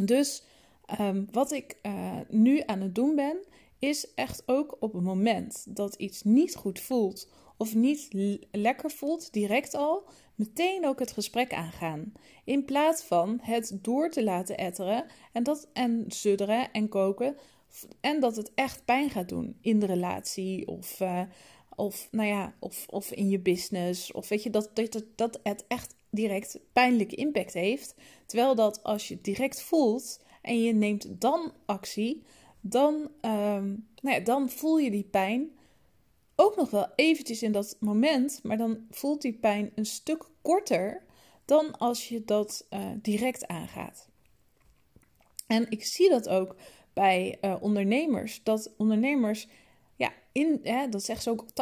Dus 0.00 0.42
ehm, 0.84 1.24
wat 1.32 1.52
ik 1.52 1.76
uh, 1.82 2.12
nu 2.28 2.62
aan 2.66 2.80
het 2.80 2.94
doen 2.94 3.14
ben, 3.14 3.36
is 3.78 4.14
echt 4.14 4.42
ook 4.46 4.76
op 4.80 4.92
het 4.92 5.02
moment 5.02 5.66
dat 5.68 5.94
iets 5.94 6.22
niet 6.22 6.54
goed 6.54 6.80
voelt 6.80 7.28
of 7.56 7.74
niet 7.74 8.08
lekker 8.50 8.90
voelt, 8.90 9.32
direct 9.32 9.74
al, 9.74 10.08
meteen 10.36 10.86
ook 10.86 10.98
het 10.98 11.12
gesprek 11.12 11.52
aangaan. 11.52 12.12
In 12.44 12.64
plaats 12.64 13.02
van 13.02 13.38
het 13.42 13.78
door 13.82 14.10
te 14.10 14.24
laten 14.24 14.56
etteren 14.56 15.04
en, 15.32 15.42
dat, 15.42 15.68
en 15.72 16.04
sudderen 16.08 16.72
en 16.72 16.88
koken. 16.88 17.36
En 18.00 18.20
dat 18.20 18.36
het 18.36 18.52
echt 18.54 18.84
pijn 18.84 19.10
gaat 19.10 19.28
doen 19.28 19.56
in 19.60 19.78
de 19.78 19.86
relatie 19.86 20.66
of, 20.66 21.00
uh, 21.00 21.22
of, 21.74 22.08
nou 22.10 22.28
ja, 22.28 22.54
of, 22.58 22.86
of 22.88 23.10
in 23.10 23.28
je 23.28 23.38
business. 23.38 24.12
Of 24.12 24.28
weet 24.28 24.42
je, 24.42 24.50
dat, 24.50 24.70
dat, 24.74 25.04
dat 25.14 25.40
het 25.42 25.64
echt 25.68 25.94
direct 26.10 26.60
pijnlijke 26.72 27.16
impact 27.16 27.52
heeft. 27.52 27.94
Terwijl 28.26 28.54
dat 28.54 28.82
als 28.82 29.08
je 29.08 29.14
het 29.14 29.24
direct 29.24 29.62
voelt 29.62 30.20
en 30.42 30.62
je 30.62 30.72
neemt 30.72 31.20
dan 31.20 31.52
actie, 31.66 32.22
dan, 32.60 32.94
um, 32.94 33.88
nou 34.02 34.16
ja, 34.16 34.20
dan 34.20 34.50
voel 34.50 34.78
je 34.78 34.90
die 34.90 35.08
pijn 35.10 35.50
ook 36.36 36.56
nog 36.56 36.70
wel 36.70 36.86
eventjes 36.96 37.42
in 37.42 37.52
dat 37.52 37.76
moment, 37.80 38.40
maar 38.42 38.56
dan 38.56 38.86
voelt 38.90 39.22
die 39.22 39.38
pijn 39.38 39.72
een 39.74 39.86
stuk 39.86 40.28
korter 40.42 41.02
dan 41.44 41.78
als 41.78 42.08
je 42.08 42.24
dat 42.24 42.66
uh, 42.70 42.80
direct 43.02 43.46
aangaat. 43.46 44.08
En 45.46 45.70
ik 45.70 45.84
zie 45.84 46.10
dat 46.10 46.28
ook 46.28 46.56
bij 46.92 47.38
uh, 47.40 47.56
ondernemers, 47.60 48.40
dat 48.42 48.74
ondernemers 48.76 49.48
ja, 49.96 50.12
in, 50.32 50.60
hè, 50.62 50.88
dat 50.88 51.02
zegt 51.02 51.22
ze 51.22 51.30
ook, 51.30 51.44
80% 51.44 51.52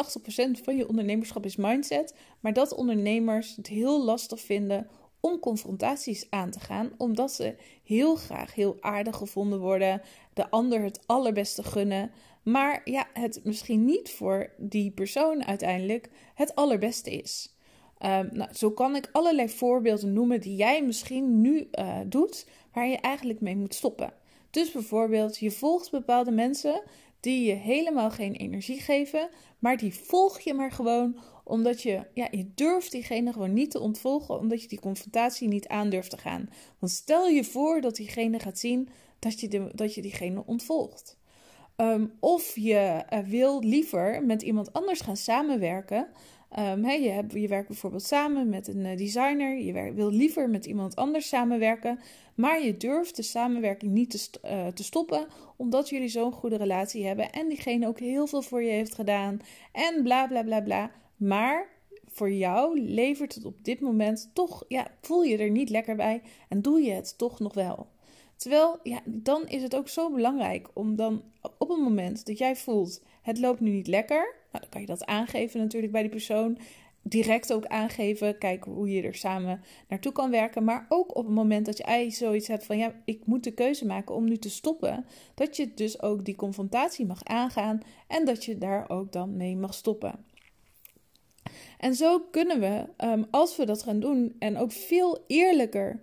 van 0.63 0.77
je 0.77 0.89
ondernemerschap 0.89 1.45
is 1.45 1.57
mindset. 1.57 2.15
Maar 2.41 2.53
dat 2.53 2.75
ondernemers 2.75 3.57
het 3.57 3.67
heel 3.67 4.05
lastig 4.05 4.41
vinden 4.41 4.89
om 5.21 5.39
confrontaties 5.39 6.27
aan 6.31 6.51
te 6.51 6.61
gaan, 6.61 6.93
omdat 6.97 7.33
ze 7.33 7.57
heel 7.85 8.17
graag 8.17 8.55
heel 8.55 8.77
aardig 8.81 9.17
gevonden 9.17 9.61
worden, 9.61 10.03
de 10.33 10.51
ander 10.51 10.83
het 10.83 11.01
allerbeste 11.07 11.63
gunnen, 11.63 12.11
maar 12.45 12.81
ja, 12.85 13.07
het 13.13 13.41
misschien 13.45 13.85
niet 13.85 14.11
voor 14.11 14.51
die 14.57 14.91
persoon 14.91 15.45
uiteindelijk 15.45 16.11
het 16.35 16.55
allerbeste 16.55 17.11
is. 17.11 17.57
Um, 18.05 18.29
nou, 18.33 18.55
zo 18.55 18.71
kan 18.71 18.97
ik 18.97 19.09
allerlei 19.13 19.49
voorbeelden 19.49 20.13
noemen 20.13 20.41
die 20.41 20.57
jij 20.57 20.85
misschien 20.85 21.41
nu 21.41 21.69
uh, 21.73 21.99
doet, 22.07 22.47
waar 22.73 22.87
je 22.87 22.97
eigenlijk 22.97 23.41
mee 23.41 23.57
moet 23.57 23.75
stoppen. 23.75 24.13
Dus 24.51 24.71
bijvoorbeeld, 24.71 25.39
je 25.39 25.51
volgt 25.51 25.91
bepaalde 25.91 26.31
mensen 26.31 26.83
die 27.21 27.47
je 27.47 27.53
helemaal 27.53 28.11
geen 28.11 28.35
energie 28.35 28.81
geven, 28.81 29.29
maar 29.59 29.77
die 29.77 29.95
volg 29.95 30.41
je 30.41 30.55
maar 30.55 30.73
gewoon 30.73 31.19
omdat 31.45 31.83
je, 31.83 32.07
ja, 32.15 32.29
je 32.31 32.51
durft 32.55 32.93
diegene 32.93 33.33
gewoon 33.33 33.53
niet 33.53 33.71
te 33.71 33.81
ontvolgen, 33.81 34.39
omdat 34.39 34.63
je 34.63 34.69
die 34.69 34.81
confrontatie 34.81 35.49
niet 35.49 35.69
aan 35.69 35.91
durft 35.91 36.11
te 36.11 36.19
gaan. 36.19 36.49
Want 36.79 36.93
stel 36.93 37.29
je 37.29 37.45
voor 37.45 37.81
dat 37.81 37.97
diegene 37.97 38.39
gaat 38.39 38.59
zien 38.59 38.89
dat 39.19 39.41
je, 39.41 39.49
de, 39.49 39.71
dat 39.75 39.95
je 39.95 40.03
diegene 40.03 40.47
ontvolgt. 40.47 41.17
Um, 41.77 42.13
of 42.21 42.57
je 42.57 43.05
uh, 43.13 43.19
wil 43.19 43.61
liever 43.63 44.25
met 44.25 44.43
iemand 44.43 44.73
anders 44.73 45.01
gaan 45.01 45.17
samenwerken, 45.17 46.09
Um, 46.59 46.89
je, 46.89 47.25
je 47.29 47.49
werkt 47.49 47.69
bijvoorbeeld 47.69 48.03
samen 48.03 48.49
met 48.49 48.69
een 48.69 48.85
uh, 48.85 48.97
designer. 48.97 49.59
Je 49.59 49.93
wil 49.93 50.11
liever 50.11 50.51
met 50.51 50.67
iemand 50.67 50.97
anders 50.97 51.29
samenwerken. 51.29 51.99
Maar 52.35 52.63
je 52.63 52.77
durft 52.77 53.17
de 53.17 53.23
samenwerking 53.23 53.93
niet 53.93 54.11
te, 54.11 54.41
uh, 54.45 54.67
te 54.67 54.85
stoppen. 54.85 55.27
Omdat 55.57 55.89
jullie 55.89 56.09
zo'n 56.09 56.33
goede 56.33 56.57
relatie 56.57 57.07
hebben. 57.07 57.33
En 57.33 57.49
diegene 57.49 57.87
ook 57.87 57.99
heel 57.99 58.27
veel 58.27 58.43
voor 58.43 58.63
je 58.63 58.71
heeft 58.71 58.95
gedaan. 58.95 59.41
En 59.73 60.03
bla 60.03 60.27
bla 60.27 60.43
bla 60.43 60.61
bla. 60.61 60.91
Maar 61.17 61.69
voor 62.07 62.33
jou 62.33 62.81
levert 62.81 63.35
het 63.35 63.45
op 63.45 63.65
dit 63.65 63.81
moment 63.81 64.31
toch. 64.33 64.65
Ja, 64.69 64.87
voel 65.01 65.23
je 65.23 65.37
er 65.37 65.51
niet 65.51 65.71
lekker 65.71 65.97
bij. 65.97 66.23
En 66.49 66.63
doe 66.63 66.81
je 66.81 66.91
het 66.91 67.19
toch 67.19 67.41
nog 67.41 67.55
wel. 67.55 67.87
Terwijl, 68.45 68.79
ja, 68.83 69.01
dan 69.05 69.49
is 69.49 69.63
het 69.63 69.77
ook 69.77 69.89
zo 69.89 70.11
belangrijk 70.11 70.69
om 70.75 70.97
dan 70.97 71.23
op 71.59 71.69
het 71.69 71.79
moment 71.79 72.27
dat 72.27 72.39
jij 72.39 72.57
voelt: 72.57 73.03
het 73.23 73.39
loopt 73.39 73.61
nu 73.61 73.71
niet 73.71 73.87
lekker 73.87 74.43
nou, 74.55 74.67
dan 74.67 74.69
kan 74.69 74.81
je 74.81 74.87
dat 74.87 75.07
aangeven 75.07 75.61
natuurlijk 75.61 75.93
bij 75.93 76.01
die 76.01 76.11
persoon. 76.11 76.59
Direct 77.03 77.53
ook 77.53 77.67
aangeven, 77.67 78.39
kijken 78.39 78.73
hoe 78.73 78.91
je 78.91 79.03
er 79.03 79.15
samen 79.15 79.63
naartoe 79.89 80.13
kan 80.13 80.31
werken. 80.31 80.65
Maar 80.65 80.87
ook 80.89 81.17
op 81.17 81.25
het 81.25 81.35
moment 81.35 81.67
dat 81.67 81.77
je 81.79 82.07
zoiets 82.11 82.49
hebt 82.49 82.65
van 82.65 82.79
ja, 82.79 82.93
ik 83.05 83.27
moet 83.27 83.45
de 83.45 83.51
keuze 83.51 83.87
maken 83.87 84.15
om 84.15 84.25
nu 84.25 84.37
te 84.37 84.51
stoppen. 84.51 85.07
Dat 85.35 85.57
je 85.57 85.75
dus 85.75 86.03
ook 86.03 86.25
die 86.25 86.37
confrontatie 86.37 87.07
mag 87.07 87.25
aangaan 87.25 87.81
en 88.09 88.25
dat 88.25 88.45
je 88.45 88.59
daar 88.59 88.91
ook 88.91 89.13
dan 89.13 89.37
mee 89.37 89.57
mag 89.57 89.75
stoppen. 89.75 90.25
En 91.79 91.95
zo 91.95 92.21
kunnen 92.31 92.61
we, 92.61 92.89
ehm, 92.97 93.23
als 93.31 93.57
we 93.57 93.67
dat 93.67 93.83
gaan 93.83 94.01
doen 94.01 94.37
en 94.39 94.57
ook 94.57 94.73
veel 94.73 95.25
eerlijker 95.27 96.01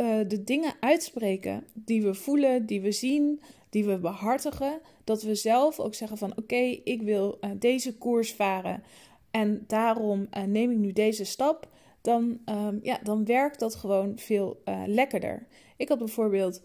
uh, 0.00 0.28
de 0.28 0.44
dingen 0.44 0.72
uitspreken 0.80 1.64
die 1.74 2.02
we 2.02 2.14
voelen, 2.14 2.66
die 2.66 2.80
we 2.80 2.92
zien, 2.92 3.40
die 3.70 3.84
we 3.84 3.98
behartigen, 3.98 4.80
dat 5.04 5.22
we 5.22 5.34
zelf 5.34 5.80
ook 5.80 5.94
zeggen 5.94 6.18
van 6.18 6.32
oké, 6.36 6.80
ik 6.84 7.02
wil 7.02 7.38
uh, 7.40 7.50
deze 7.58 7.96
koers 7.98 8.32
varen 8.32 8.82
en 9.30 9.64
daarom 9.66 10.26
uh, 10.36 10.42
neem 10.42 10.70
ik 10.70 10.76
nu 10.76 10.92
deze 10.92 11.24
stap, 11.24 11.68
dan, 12.00 12.38
um, 12.46 12.80
ja, 12.82 12.98
dan 13.02 13.24
werkt 13.24 13.58
dat 13.60 13.74
gewoon 13.74 14.18
veel 14.18 14.62
lekkerder. 14.86 15.46
Ik 15.76 15.88
had 15.88 15.98
bijvoorbeeld 15.98 16.62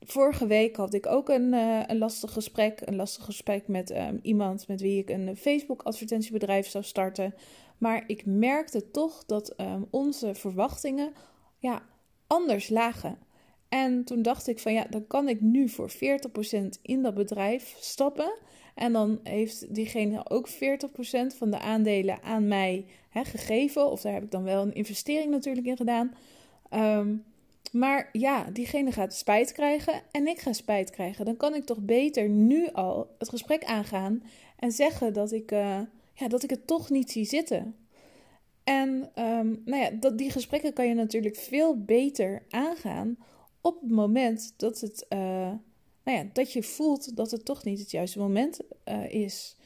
vorige 0.00 0.46
week 0.46 0.76
had 0.76 0.94
ik 0.94 1.06
ook 1.06 1.28
een, 1.28 1.52
een 1.90 1.98
lastig 1.98 2.32
gesprek, 2.32 2.80
een 2.84 2.96
lastig 2.96 3.24
gesprek 3.24 3.68
met 3.68 3.90
um, 3.90 4.18
iemand 4.22 4.68
met 4.68 4.80
wie 4.80 4.98
ik 4.98 5.10
een 5.10 5.36
Facebook 5.36 5.82
advertentiebedrijf 5.82 6.68
zou 6.68 6.84
starten. 6.84 7.34
Maar 7.78 8.04
ik 8.06 8.26
merkte 8.26 8.90
toch 8.90 9.24
dat 9.24 9.60
um, 9.60 9.86
onze 9.90 10.34
verwachtingen 10.34 11.12
ja, 11.58 11.82
anders 12.26 12.68
lagen. 12.68 13.18
En 13.68 14.04
toen 14.04 14.22
dacht 14.22 14.46
ik 14.46 14.58
van 14.58 14.72
ja, 14.72 14.86
dan 14.90 15.06
kan 15.06 15.28
ik 15.28 15.40
nu 15.40 15.68
voor 15.68 15.90
40% 15.90 15.96
in 16.82 17.02
dat 17.02 17.14
bedrijf 17.14 17.76
stappen. 17.80 18.32
En 18.74 18.92
dan 18.92 19.20
heeft 19.22 19.74
diegene 19.74 20.30
ook 20.30 20.48
40% 20.48 20.52
van 21.36 21.50
de 21.50 21.58
aandelen 21.58 22.22
aan 22.22 22.48
mij 22.48 22.84
hè, 23.08 23.24
gegeven. 23.24 23.90
Of 23.90 24.00
daar 24.00 24.12
heb 24.12 24.22
ik 24.22 24.30
dan 24.30 24.42
wel 24.42 24.62
een 24.62 24.74
investering 24.74 25.30
natuurlijk 25.30 25.66
in 25.66 25.76
gedaan. 25.76 26.14
Um, 26.70 27.24
maar 27.72 28.08
ja, 28.12 28.46
diegene 28.52 28.92
gaat 28.92 29.14
spijt 29.14 29.52
krijgen 29.52 30.02
en 30.10 30.26
ik 30.26 30.38
ga 30.38 30.52
spijt 30.52 30.90
krijgen. 30.90 31.24
Dan 31.24 31.36
kan 31.36 31.54
ik 31.54 31.64
toch 31.64 31.78
beter 31.80 32.28
nu 32.28 32.68
al 32.72 33.14
het 33.18 33.28
gesprek 33.28 33.64
aangaan 33.64 34.22
en 34.58 34.72
zeggen 34.72 35.12
dat 35.12 35.32
ik, 35.32 35.52
uh, 35.52 35.80
ja, 36.12 36.28
dat 36.28 36.42
ik 36.42 36.50
het 36.50 36.66
toch 36.66 36.90
niet 36.90 37.10
zie 37.10 37.24
zitten. 37.24 37.74
En 38.66 39.10
um, 39.14 39.62
nou 39.64 39.82
ja, 39.82 39.90
dat, 39.90 40.18
die 40.18 40.30
gesprekken 40.30 40.72
kan 40.72 40.88
je 40.88 40.94
natuurlijk 40.94 41.36
veel 41.36 41.84
beter 41.84 42.42
aangaan 42.50 43.18
op 43.60 43.80
het 43.80 43.90
moment 43.90 44.54
dat, 44.56 44.80
het, 44.80 45.06
uh, 45.08 45.18
nou 46.04 46.18
ja, 46.18 46.26
dat 46.32 46.52
je 46.52 46.62
voelt 46.62 47.16
dat 47.16 47.30
het 47.30 47.44
toch 47.44 47.64
niet 47.64 47.78
het 47.78 47.90
juiste 47.90 48.18
moment 48.18 48.60
uh, 48.88 49.12
is. 49.12 49.56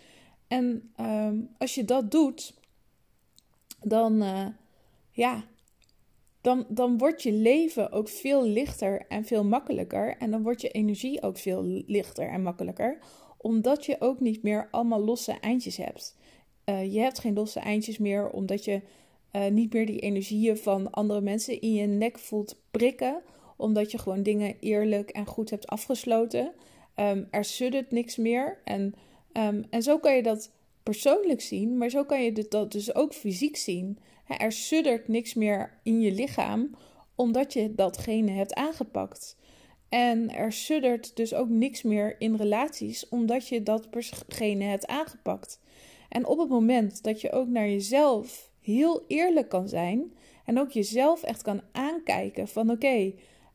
En 0.49 0.93
um, 1.01 1.51
als 1.59 1.75
je 1.75 1.85
dat 1.85 2.11
doet, 2.11 2.55
dan, 3.81 4.23
uh, 4.23 4.47
ja, 5.11 5.45
dan, 6.41 6.67
dan 6.69 6.99
wordt 6.99 7.23
je 7.23 7.33
leven 7.33 7.93
ook 7.93 8.09
veel 8.09 8.47
lichter 8.47 9.07
en 9.09 9.25
veel 9.25 9.45
makkelijker. 9.45 10.17
En 10.17 10.31
dan 10.31 10.43
wordt 10.43 10.61
je 10.61 10.71
energie 10.71 11.23
ook 11.23 11.39
veel 11.39 11.63
lichter 11.87 12.29
en 12.29 12.43
makkelijker, 12.43 12.99
omdat 13.37 13.85
je 13.85 13.97
ook 13.99 14.21
niet 14.21 14.43
meer 14.43 14.69
allemaal 14.71 15.05
losse 15.05 15.33
eindjes 15.33 15.77
hebt. 15.77 16.17
Uh, 16.71 16.93
je 16.93 17.01
hebt 17.01 17.19
geen 17.19 17.35
losse 17.35 17.61
eindjes 17.61 17.99
meer, 17.99 18.31
omdat 18.31 18.65
je 18.65 18.81
uh, 19.33 19.47
niet 19.47 19.73
meer 19.73 19.87
die 19.87 20.01
energieën 20.01 20.57
van 20.57 20.91
andere 20.91 21.21
mensen 21.21 21.61
in 21.61 21.73
je 21.73 21.87
nek 21.87 22.19
voelt 22.19 22.61
prikken, 22.71 23.23
omdat 23.57 23.91
je 23.91 23.99
gewoon 23.99 24.23
dingen 24.23 24.57
eerlijk 24.61 25.11
en 25.11 25.27
goed 25.27 25.51
hebt 25.51 25.67
afgesloten. 25.67 26.53
Um, 26.97 27.29
er 27.31 27.45
suddert 27.45 27.91
niks 27.91 28.17
meer. 28.17 28.61
En, 28.65 28.95
um, 29.33 29.65
en 29.71 29.83
zo 29.83 29.99
kan 29.99 30.17
je 30.17 30.23
dat 30.23 30.51
persoonlijk 30.83 31.41
zien, 31.41 31.79
maar 31.79 31.91
zo 31.91 32.05
kan 32.05 32.23
je 32.23 32.47
dat 32.49 32.73
dus 32.73 32.95
ook 32.95 33.15
fysiek 33.15 33.57
zien. 33.57 33.99
Er 34.39 34.53
suddert 34.53 35.09
niks 35.09 35.35
meer 35.35 35.79
in 35.83 36.01
je 36.01 36.13
lichaam, 36.13 36.71
omdat 37.15 37.53
je 37.53 37.75
datgene 37.75 38.31
hebt 38.31 38.55
aangepakt. 38.55 39.37
En 39.89 40.31
er 40.35 40.53
suddert 40.53 41.17
dus 41.17 41.35
ook 41.35 41.49
niks 41.49 41.83
meer 41.83 42.17
in 42.19 42.35
relaties, 42.35 43.09
omdat 43.09 43.49
je 43.49 43.63
datgene 43.63 44.65
hebt 44.65 44.87
aangepakt. 44.87 45.61
En 46.11 46.27
op 46.27 46.39
het 46.39 46.49
moment 46.49 47.03
dat 47.03 47.21
je 47.21 47.33
ook 47.33 47.49
naar 47.49 47.69
jezelf 47.69 48.51
heel 48.61 49.05
eerlijk 49.07 49.49
kan 49.49 49.69
zijn 49.69 50.13
en 50.45 50.59
ook 50.59 50.71
jezelf 50.71 51.23
echt 51.23 51.43
kan 51.43 51.61
aankijken 51.73 52.49
van 52.49 52.71
oké, 52.71 53.13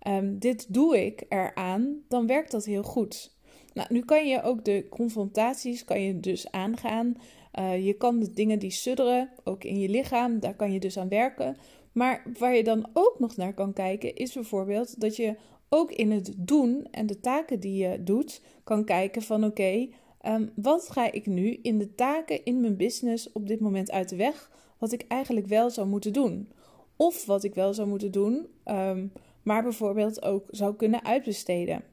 um, 0.08 0.40
dit 0.40 0.74
doe 0.74 1.06
ik 1.06 1.24
eraan, 1.30 2.02
dan 2.08 2.28
werkt 2.28 2.52
dat 2.52 2.66
heel 2.66 2.84
goed. 2.84 3.34
Nou, 3.74 3.88
nu 3.92 4.02
kan 4.06 4.28
je 4.28 4.42
ook 4.42 4.66
de 4.66 4.86
confrontaties 4.90 5.86
kan 5.86 6.02
je 6.02 6.20
dus 6.20 6.52
aangaan. 6.52 7.18
Uh, 7.60 7.86
je 7.86 7.94
kan 7.94 8.20
de 8.20 8.34
dingen 8.34 8.60
die 8.60 8.72
sudderen, 8.72 9.30
ook 9.44 9.64
in 9.64 9.80
je 9.80 9.90
lichaam, 9.90 10.40
daar 10.40 10.56
kan 10.56 10.72
je 10.72 10.80
dus 10.80 10.98
aan 10.98 11.10
werken. 11.10 11.58
Maar 11.92 12.24
waar 12.40 12.56
je 12.56 12.64
dan 12.64 12.90
ook 12.94 13.16
nog 13.20 13.36
naar 13.36 13.54
kan 13.54 13.74
kijken, 13.74 14.16
is 14.16 14.34
bijvoorbeeld 14.34 15.00
dat 15.02 15.16
je 15.16 15.36
ook 15.70 15.92
in 15.92 16.12
het 16.12 16.34
doen 16.38 16.88
en 16.92 17.06
de 17.06 17.20
taken 17.20 17.60
die 17.60 17.88
je 17.88 18.04
doet, 18.04 18.42
kan 18.64 18.86
kijken 18.86 19.22
van 19.22 19.44
oké, 19.44 19.88
um, 20.28 20.52
wat 20.56 20.90
ga 20.92 21.12
ik 21.12 21.26
nu 21.26 21.60
in 21.62 21.78
de 21.78 21.96
taken 21.96 22.46
in 22.46 22.62
mijn 22.62 22.78
business 22.78 23.32
op 23.32 23.48
dit 23.48 23.60
moment 23.60 23.92
uit 23.92 24.10
de 24.10 24.16
weg, 24.16 24.52
wat 24.78 24.92
ik 24.92 25.06
eigenlijk 25.08 25.48
wel 25.48 25.70
zou 25.70 25.88
moeten 25.88 26.14
doen. 26.14 26.52
Of 26.96 27.26
wat 27.26 27.44
ik 27.44 27.56
wel 27.56 27.74
zou 27.74 27.88
moeten 27.88 28.12
doen, 28.12 28.48
um, 28.66 29.12
maar 29.44 29.64
bijvoorbeeld 29.64 30.24
ook 30.24 30.48
zou 30.50 30.76
kunnen 30.76 31.06
uitbesteden. 31.06 31.84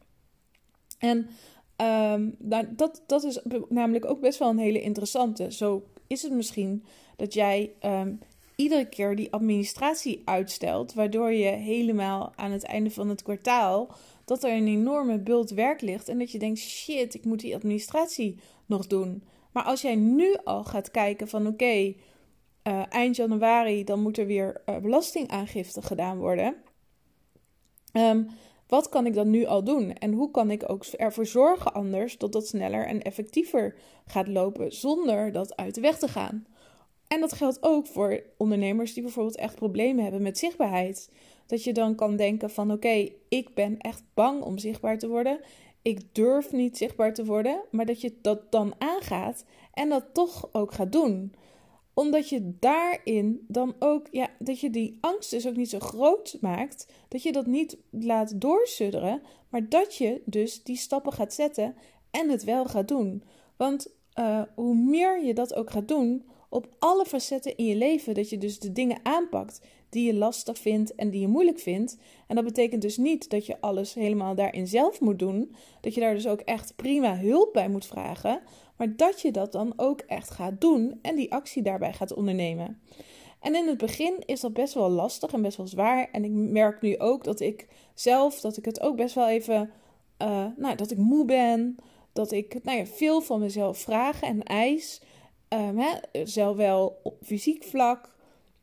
En 0.98 1.18
um, 1.76 2.34
nou, 2.38 2.66
dat, 2.76 3.02
dat 3.06 3.24
is 3.24 3.40
namelijk 3.68 4.04
ook 4.04 4.20
best 4.20 4.38
wel 4.38 4.48
een 4.48 4.58
hele 4.58 4.82
interessante. 4.82 5.52
Zo 5.52 5.84
is 6.06 6.22
het 6.22 6.32
misschien 6.32 6.84
dat 7.16 7.34
jij 7.34 7.72
iedere 8.56 8.88
keer 8.88 9.16
die 9.16 9.32
administratie 9.32 10.22
uitstelt, 10.24 10.94
waardoor 10.94 11.32
je 11.32 11.50
helemaal 11.50 12.32
aan 12.36 12.50
het 12.50 12.64
einde 12.64 12.90
van 12.90 13.08
het 13.08 13.22
kwartaal 13.22 13.94
dat 14.32 14.44
er 14.50 14.56
een 14.56 14.66
enorme 14.66 15.18
bult 15.18 15.50
werk 15.50 15.80
ligt 15.80 16.08
en 16.08 16.18
dat 16.18 16.30
je 16.30 16.38
denkt: 16.38 16.58
shit, 16.58 17.14
ik 17.14 17.24
moet 17.24 17.40
die 17.40 17.54
administratie 17.54 18.38
nog 18.66 18.86
doen. 18.86 19.22
Maar 19.52 19.64
als 19.64 19.82
jij 19.82 19.94
nu 19.94 20.36
al 20.44 20.64
gaat 20.64 20.90
kijken 20.90 21.28
van 21.28 21.46
oké, 21.46 21.94
uh, 22.64 22.82
eind 22.88 23.16
januari 23.16 23.84
dan 23.84 24.00
moet 24.00 24.18
er 24.18 24.26
weer 24.26 24.62
uh, 24.66 24.76
belastingaangifte 24.76 25.82
gedaan 25.82 26.18
worden. 26.18 26.54
Um, 27.92 28.28
wat 28.66 28.88
kan 28.88 29.06
ik 29.06 29.14
dan 29.14 29.30
nu 29.30 29.44
al 29.44 29.64
doen? 29.64 29.92
En 29.92 30.12
hoe 30.12 30.30
kan 30.30 30.50
ik 30.50 30.70
ook 30.70 30.84
ervoor 30.84 31.26
zorgen 31.26 31.74
anders 31.74 32.18
dat 32.18 32.32
dat 32.32 32.46
sneller 32.46 32.86
en 32.86 33.02
effectiever 33.02 33.74
gaat 34.06 34.28
lopen 34.28 34.72
zonder 34.72 35.32
dat 35.32 35.56
uit 35.56 35.74
de 35.74 35.80
weg 35.80 35.98
te 35.98 36.08
gaan? 36.08 36.46
En 37.08 37.20
dat 37.20 37.32
geldt 37.32 37.62
ook 37.62 37.86
voor 37.86 38.22
ondernemers 38.36 38.94
die 38.94 39.02
bijvoorbeeld 39.02 39.36
echt 39.36 39.54
problemen 39.54 40.02
hebben 40.02 40.22
met 40.22 40.38
zichtbaarheid. 40.38 41.10
Dat 41.52 41.64
je 41.64 41.72
dan 41.72 41.94
kan 41.94 42.16
denken 42.16 42.50
van 42.50 42.72
oké, 42.72 43.08
ik 43.28 43.54
ben 43.54 43.78
echt 43.78 44.02
bang 44.14 44.42
om 44.42 44.58
zichtbaar 44.58 44.98
te 44.98 45.08
worden. 45.08 45.40
Ik 45.82 46.14
durf 46.14 46.52
niet 46.52 46.76
zichtbaar 46.76 47.14
te 47.14 47.24
worden, 47.24 47.62
maar 47.70 47.86
dat 47.86 48.00
je 48.00 48.14
dat 48.22 48.52
dan 48.52 48.74
aangaat 48.78 49.44
en 49.72 49.88
dat 49.88 50.04
toch 50.12 50.48
ook 50.52 50.72
gaat 50.72 50.92
doen 50.92 51.34
omdat 51.94 52.28
je 52.28 52.54
daarin 52.58 53.44
dan 53.48 53.74
ook, 53.78 54.06
ja, 54.10 54.28
dat 54.38 54.60
je 54.60 54.70
die 54.70 54.98
angst 55.00 55.30
dus 55.30 55.46
ook 55.46 55.56
niet 55.56 55.70
zo 55.70 55.78
groot 55.78 56.36
maakt. 56.40 56.86
Dat 57.08 57.22
je 57.22 57.32
dat 57.32 57.46
niet 57.46 57.76
laat 57.90 58.40
doorsudderen. 58.40 59.22
Maar 59.48 59.68
dat 59.68 59.96
je 59.96 60.22
dus 60.24 60.62
die 60.62 60.76
stappen 60.76 61.12
gaat 61.12 61.34
zetten 61.34 61.74
en 62.10 62.30
het 62.30 62.44
wel 62.44 62.64
gaat 62.64 62.88
doen. 62.88 63.22
Want 63.56 63.94
uh, 64.18 64.42
hoe 64.54 64.74
meer 64.74 65.24
je 65.24 65.34
dat 65.34 65.54
ook 65.54 65.70
gaat 65.70 65.88
doen, 65.88 66.24
op 66.52 66.68
alle 66.78 67.04
facetten 67.04 67.56
in 67.56 67.64
je 67.64 67.76
leven, 67.76 68.14
dat 68.14 68.30
je 68.30 68.38
dus 68.38 68.58
de 68.58 68.72
dingen 68.72 69.00
aanpakt 69.02 69.60
die 69.88 70.06
je 70.06 70.14
lastig 70.14 70.58
vindt 70.58 70.94
en 70.94 71.10
die 71.10 71.20
je 71.20 71.28
moeilijk 71.28 71.58
vindt. 71.58 71.96
En 72.26 72.34
dat 72.34 72.44
betekent 72.44 72.82
dus 72.82 72.96
niet 72.96 73.30
dat 73.30 73.46
je 73.46 73.60
alles 73.60 73.94
helemaal 73.94 74.34
daarin 74.34 74.66
zelf 74.66 75.00
moet 75.00 75.18
doen. 75.18 75.54
Dat 75.80 75.94
je 75.94 76.00
daar 76.00 76.14
dus 76.14 76.26
ook 76.26 76.40
echt 76.40 76.76
prima 76.76 77.16
hulp 77.16 77.52
bij 77.52 77.68
moet 77.68 77.86
vragen. 77.86 78.40
Maar 78.76 78.96
dat 78.96 79.20
je 79.20 79.30
dat 79.30 79.52
dan 79.52 79.72
ook 79.76 80.00
echt 80.00 80.30
gaat 80.30 80.60
doen 80.60 80.98
en 81.02 81.16
die 81.16 81.32
actie 81.32 81.62
daarbij 81.62 81.92
gaat 81.92 82.14
ondernemen. 82.14 82.80
En 83.40 83.54
in 83.54 83.68
het 83.68 83.78
begin 83.78 84.14
is 84.26 84.40
dat 84.40 84.52
best 84.52 84.74
wel 84.74 84.90
lastig 84.90 85.32
en 85.32 85.42
best 85.42 85.56
wel 85.56 85.66
zwaar. 85.66 86.08
En 86.12 86.24
ik 86.24 86.30
merk 86.30 86.80
nu 86.80 86.98
ook 86.98 87.24
dat 87.24 87.40
ik 87.40 87.66
zelf, 87.94 88.40
dat 88.40 88.56
ik 88.56 88.64
het 88.64 88.80
ook 88.80 88.96
best 88.96 89.14
wel 89.14 89.28
even, 89.28 89.70
uh, 90.22 90.46
nou, 90.56 90.76
dat 90.76 90.90
ik 90.90 90.98
moe 90.98 91.24
ben. 91.24 91.76
Dat 92.12 92.32
ik 92.32 92.62
nou 92.62 92.78
ja, 92.78 92.86
veel 92.86 93.20
van 93.20 93.40
mezelf 93.40 93.78
vraag 93.78 94.22
en 94.22 94.42
eis. 94.42 95.00
Um, 95.52 95.78
hè, 95.78 96.24
zelf 96.24 96.56
wel 96.56 97.00
op 97.02 97.16
fysiek 97.22 97.64
vlak. 97.64 98.14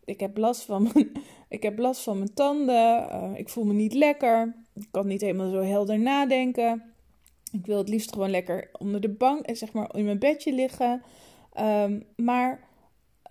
Ik 0.06 0.20
heb 0.20 0.38
last 0.38 0.62
van 0.62 0.84
mijn, 0.84 1.12
ik 1.50 1.64
heb 1.64 1.78
last 1.78 2.02
van 2.02 2.18
mijn 2.18 2.34
tanden. 2.34 3.08
Uh, 3.12 3.32
ik 3.36 3.50
voel 3.50 3.64
me 3.64 3.74
niet 3.74 3.94
lekker. 3.94 4.56
Ik 4.74 4.88
kan 4.92 5.08
niet 5.08 5.22
helemaal 5.22 5.50
zo 5.50 5.62
helder 5.62 6.00
nadenken. 6.00 6.94
Ik 7.52 7.66
wil 7.66 7.78
het 7.78 7.90
liefst 7.90 8.14
gewoon 8.14 8.30
lekker 8.30 8.70
onder 8.80 9.02
de 9.02 9.10
bank 9.10 9.46
en 9.46 9.58
zeg 9.58 9.74
maar 9.74 9.96
in 9.96 10.06
mijn 10.06 10.20
bedje 10.20 10.54
liggen. 10.54 11.02
Um, 11.60 12.06
maar 12.16 12.68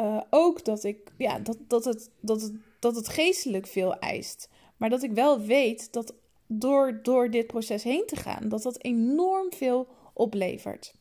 uh, 0.00 0.20
ook 0.30 0.64
dat 0.64 0.84
ik, 0.84 1.12
ja, 1.16 1.38
dat, 1.38 1.58
dat, 1.68 1.84
het, 1.84 2.10
dat, 2.20 2.40
het, 2.40 2.52
dat 2.78 2.96
het 2.96 3.08
geestelijk 3.08 3.66
veel 3.66 3.98
eist. 3.98 4.48
Maar 4.76 4.90
dat 4.90 5.02
ik 5.02 5.12
wel 5.12 5.40
weet 5.40 5.92
dat 5.92 6.14
door, 6.46 7.00
door 7.02 7.30
dit 7.30 7.46
proces 7.46 7.82
heen 7.82 8.06
te 8.06 8.16
gaan, 8.16 8.48
dat 8.48 8.62
dat 8.62 8.82
enorm 8.82 9.52
veel 9.52 9.86
oplevert. 10.12 10.94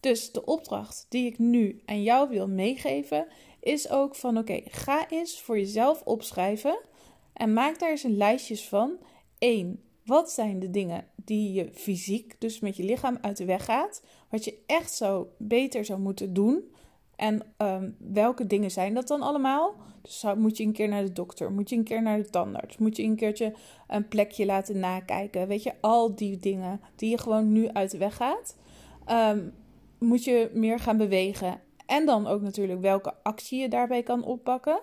Dus 0.00 0.32
de 0.32 0.44
opdracht 0.44 1.06
die 1.08 1.26
ik 1.26 1.38
nu 1.38 1.82
aan 1.86 2.02
jou 2.02 2.28
wil 2.28 2.48
meegeven, 2.48 3.26
is 3.60 3.90
ook 3.90 4.14
van 4.14 4.38
oké, 4.38 4.60
ga 4.64 5.08
eens 5.08 5.40
voor 5.40 5.58
jezelf 5.58 6.02
opschrijven 6.04 6.78
en 7.32 7.52
maak 7.52 7.78
daar 7.78 7.90
eens 7.90 8.02
een 8.02 8.16
lijstjes 8.16 8.68
van. 8.68 8.98
1. 9.38 9.82
Wat 10.04 10.30
zijn 10.30 10.58
de 10.58 10.70
dingen 10.70 11.04
die 11.16 11.52
je 11.52 11.68
fysiek, 11.72 12.36
dus 12.38 12.60
met 12.60 12.76
je 12.76 12.82
lichaam, 12.82 13.18
uit 13.20 13.36
de 13.36 13.44
weg 13.44 13.64
gaat? 13.64 14.02
Wat 14.28 14.44
je 14.44 14.58
echt 14.66 14.94
zo 14.94 15.28
beter 15.38 15.84
zou 15.84 16.00
moeten 16.00 16.34
doen. 16.34 16.72
En 17.16 17.42
ehm, 17.56 17.90
welke 17.98 18.46
dingen 18.46 18.70
zijn 18.70 18.94
dat 18.94 19.08
dan 19.08 19.22
allemaal? 19.22 19.74
Dus 20.02 20.24
moet 20.36 20.56
je 20.56 20.64
een 20.64 20.72
keer 20.72 20.88
naar 20.88 21.02
de 21.02 21.12
dokter? 21.12 21.52
Moet 21.52 21.70
je 21.70 21.76
een 21.76 21.84
keer 21.84 22.02
naar 22.02 22.16
de 22.16 22.30
tandarts? 22.30 22.78
Moet 22.78 22.96
je 22.96 23.02
een 23.02 23.16
keertje 23.16 23.54
een 23.88 24.08
plekje 24.08 24.46
laten 24.46 24.78
nakijken? 24.78 25.48
Weet 25.48 25.62
je, 25.62 25.72
al 25.80 26.14
die 26.14 26.36
dingen 26.36 26.80
die 26.96 27.10
je 27.10 27.18
gewoon 27.18 27.52
nu 27.52 27.68
uit 27.68 27.90
de 27.90 27.98
weg 27.98 28.16
gaat. 28.16 28.56
Ehm, 29.04 29.48
moet 30.00 30.24
je 30.24 30.50
meer 30.52 30.78
gaan 30.78 30.96
bewegen. 30.96 31.60
En 31.86 32.06
dan 32.06 32.26
ook 32.26 32.40
natuurlijk 32.40 32.80
welke 32.80 33.14
actie 33.22 33.60
je 33.60 33.68
daarbij 33.68 34.02
kan 34.02 34.24
oppakken. 34.24 34.80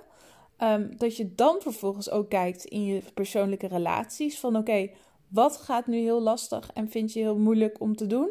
Ehm, 0.57 0.97
dat 0.97 1.17
je 1.17 1.35
dan 1.35 1.57
vervolgens 1.59 2.09
ook 2.09 2.29
kijkt 2.29 2.65
in 2.65 2.85
je 2.85 3.01
persoonlijke 3.13 3.67
relaties. 3.67 4.39
Van 4.39 4.55
oké, 4.55 4.89
wat 5.27 5.57
gaat 5.57 5.87
nu 5.87 5.97
heel 5.97 6.21
lastig 6.21 6.69
en 6.73 6.89
vind 6.89 7.13
je 7.13 7.19
heel 7.19 7.37
moeilijk 7.37 7.79
om 7.79 7.95
te 7.95 8.07
doen? 8.07 8.29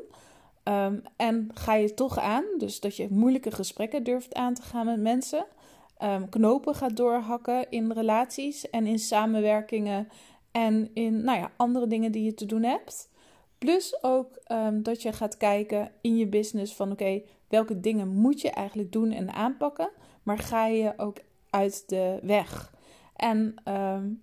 Ehm, 0.62 0.98
en 1.16 1.50
ga 1.54 1.74
je 1.74 1.94
toch 1.94 2.18
aan, 2.18 2.44
dus 2.58 2.80
dat 2.80 2.96
je 2.96 3.08
moeilijke 3.10 3.50
gesprekken 3.50 4.02
durft 4.02 4.34
aan 4.34 4.54
te 4.54 4.62
gaan 4.62 4.86
met 4.86 5.00
mensen. 5.00 5.46
Um, 6.02 6.28
knopen 6.28 6.74
gaat 6.74 6.96
doorhakken 6.96 7.70
in 7.70 7.92
relaties 7.92 8.70
en 8.70 8.86
in 8.86 8.98
samenwerkingen 8.98 10.08
en 10.50 10.90
in 10.94 11.24
nou 11.24 11.38
ja, 11.38 11.50
andere 11.56 11.86
dingen 11.86 12.12
die 12.12 12.24
je 12.24 12.34
te 12.34 12.46
doen 12.46 12.62
hebt. 12.62 13.08
Plus 13.58 14.02
ook 14.02 14.38
um, 14.52 14.82
dat 14.82 15.02
je 15.02 15.12
gaat 15.12 15.36
kijken 15.36 15.92
in 16.00 16.16
je 16.16 16.26
business 16.26 16.74
van 16.74 16.92
oké, 16.92 17.22
welke 17.48 17.80
dingen 17.80 18.08
moet 18.08 18.40
je 18.40 18.50
eigenlijk 18.50 18.92
doen 18.92 19.12
en 19.12 19.32
aanpakken, 19.32 19.90
maar 20.22 20.38
ga 20.38 20.66
je 20.66 20.92
ook 20.96 21.18
uit 21.50 21.88
de 21.88 22.18
weg. 22.22 22.74
En, 23.16 23.54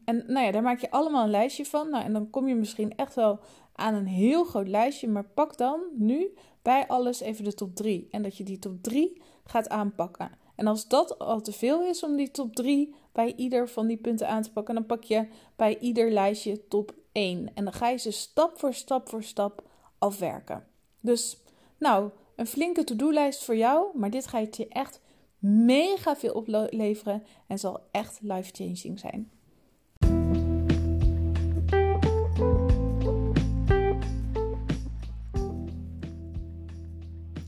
en 0.06 0.24
nou 0.28 0.46
ja, 0.46 0.52
daar 0.52 0.62
maak 0.62 0.80
je 0.80 0.92
allemaal 0.92 1.24
een 1.24 1.30
lijstje 1.30 1.66
van. 1.66 1.90
Nou, 1.90 2.04
en 2.04 2.14
dan 2.14 2.30
kom 2.30 2.48
je 2.48 2.56
misschien 2.56 2.96
echt 2.96 3.16
wel 3.16 3.40
aan 3.76 3.94
een 3.94 4.08
heel 4.08 4.44
groot 4.44 4.68
lijstje, 4.68 5.08
maar 5.08 5.26
pak 5.26 5.58
dan 5.58 5.82
nu 5.96 6.34
bij 6.62 6.88
alles 6.88 7.20
even 7.20 7.44
de 7.44 7.54
top 7.54 7.76
3. 7.76 8.08
En 8.12 8.22
dat 8.22 8.38
je 8.38 8.44
die 8.44 8.60
top 8.60 8.84
3 8.84 9.22
gaat 9.46 9.70
aanpakken. 9.70 10.32
En 10.56 10.68
als 10.68 10.88
dat 10.88 11.20
al 11.20 11.42
te 11.42 11.52
veel 11.52 11.84
is 11.84 12.04
om 12.04 12.16
die 12.16 12.32
top 12.32 12.56
3 12.56 12.96
bij 13.12 13.34
ieder 13.36 13.70
van 13.70 13.88
die 13.88 13.98
punten 13.98 14.28
aan 14.28 14.42
te 14.42 14.52
pakken, 14.52 14.76
dan 14.76 14.86
pak 14.86 15.04
je 15.04 15.28
bij 15.56 15.80
ieder 15.80 16.12
lijstje 16.12 16.68
top 16.68 16.94
1. 17.14 17.52
En 17.54 17.64
dan 17.64 17.74
ga 17.74 17.90
je 17.90 17.98
ze 17.98 18.12
stap 18.12 18.60
voor 18.60 18.74
stap 18.74 19.10
voor 19.10 19.24
stap 19.24 19.64
afwerken. 19.98 20.68
Dus, 21.00 21.38
nou, 21.78 22.10
een 22.36 22.48
flinke 22.48 22.84
to-do-lijst 22.84 23.44
voor 23.44 23.56
jou, 23.56 23.98
maar 23.98 24.10
dit 24.10 24.28
gaat 24.28 24.58
je 24.58 24.68
echt 24.68 25.02
mega 25.40 26.16
veel 26.16 26.34
opleveren 26.34 27.24
en 27.48 27.60
zal 27.60 27.80
echt 27.92 28.20
life-changing 28.22 29.00
zijn. 29.00 29.32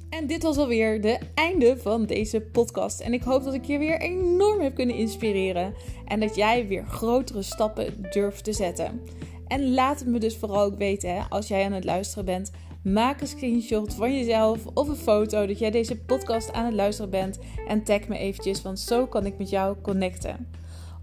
En 0.10 0.28
dit 0.28 0.44
was 0.44 0.58
alweer 0.58 1.02
de 1.02 1.20
einde 1.36 1.78
van 1.78 2.06
deze 2.06 2.42
podcast. 2.42 3.00
En 3.00 3.14
ik 3.14 3.24
hoop 3.24 3.44
dat 3.44 3.54
ik 3.54 3.66
je 3.66 3.78
weer 3.78 4.02
enorm 4.02 4.62
heb 4.62 4.76
kunnen 4.76 4.96
inspireren. 4.96 5.74
En 6.06 6.20
dat 6.20 6.36
jij 6.36 6.68
weer 6.68 6.86
grotere 6.86 7.42
stappen 7.42 8.08
durft 8.12 8.44
te 8.44 8.54
zetten. 8.54 9.02
En 9.48 9.74
laat 9.74 10.00
het 10.00 10.08
me 10.08 10.20
dus 10.20 10.38
vooral 10.38 10.64
ook 10.64 10.78
weten 10.78 11.16
hè, 11.16 11.22
als 11.30 11.48
jij 11.48 11.66
aan 11.66 11.72
het 11.72 11.84
luisteren 11.84 12.26
bent. 12.26 12.52
Maak 12.84 13.22
een 13.22 13.28
screenshot 13.28 13.94
van 13.94 14.16
jezelf 14.16 14.66
of 14.74 14.88
een 14.88 14.96
foto 14.96 15.46
dat 15.46 15.60
jij 15.60 15.72
deze 15.72 15.98
podcast 15.98 16.54
aan 16.54 16.66
het 16.66 16.74
luisteren 16.74 17.12
bent. 17.12 17.40
En 17.68 17.84
tag 17.84 18.08
me 18.08 18.18
eventjes, 18.18 18.62
want 18.62 18.80
zo 18.80 19.06
kan 19.06 19.26
ik 19.26 19.38
met 19.38 19.50
jou 19.50 19.76
connecten. 19.82 20.48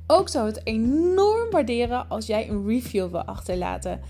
Ook 0.06 0.28
zou 0.28 0.46
het 0.46 0.61
enorm 0.64 1.50
waarderen 1.50 2.08
als 2.08 2.26
jij 2.26 2.49
een 2.49 2.66
review 2.66 3.11
wil 3.11 3.25
achterlaten 3.25 4.00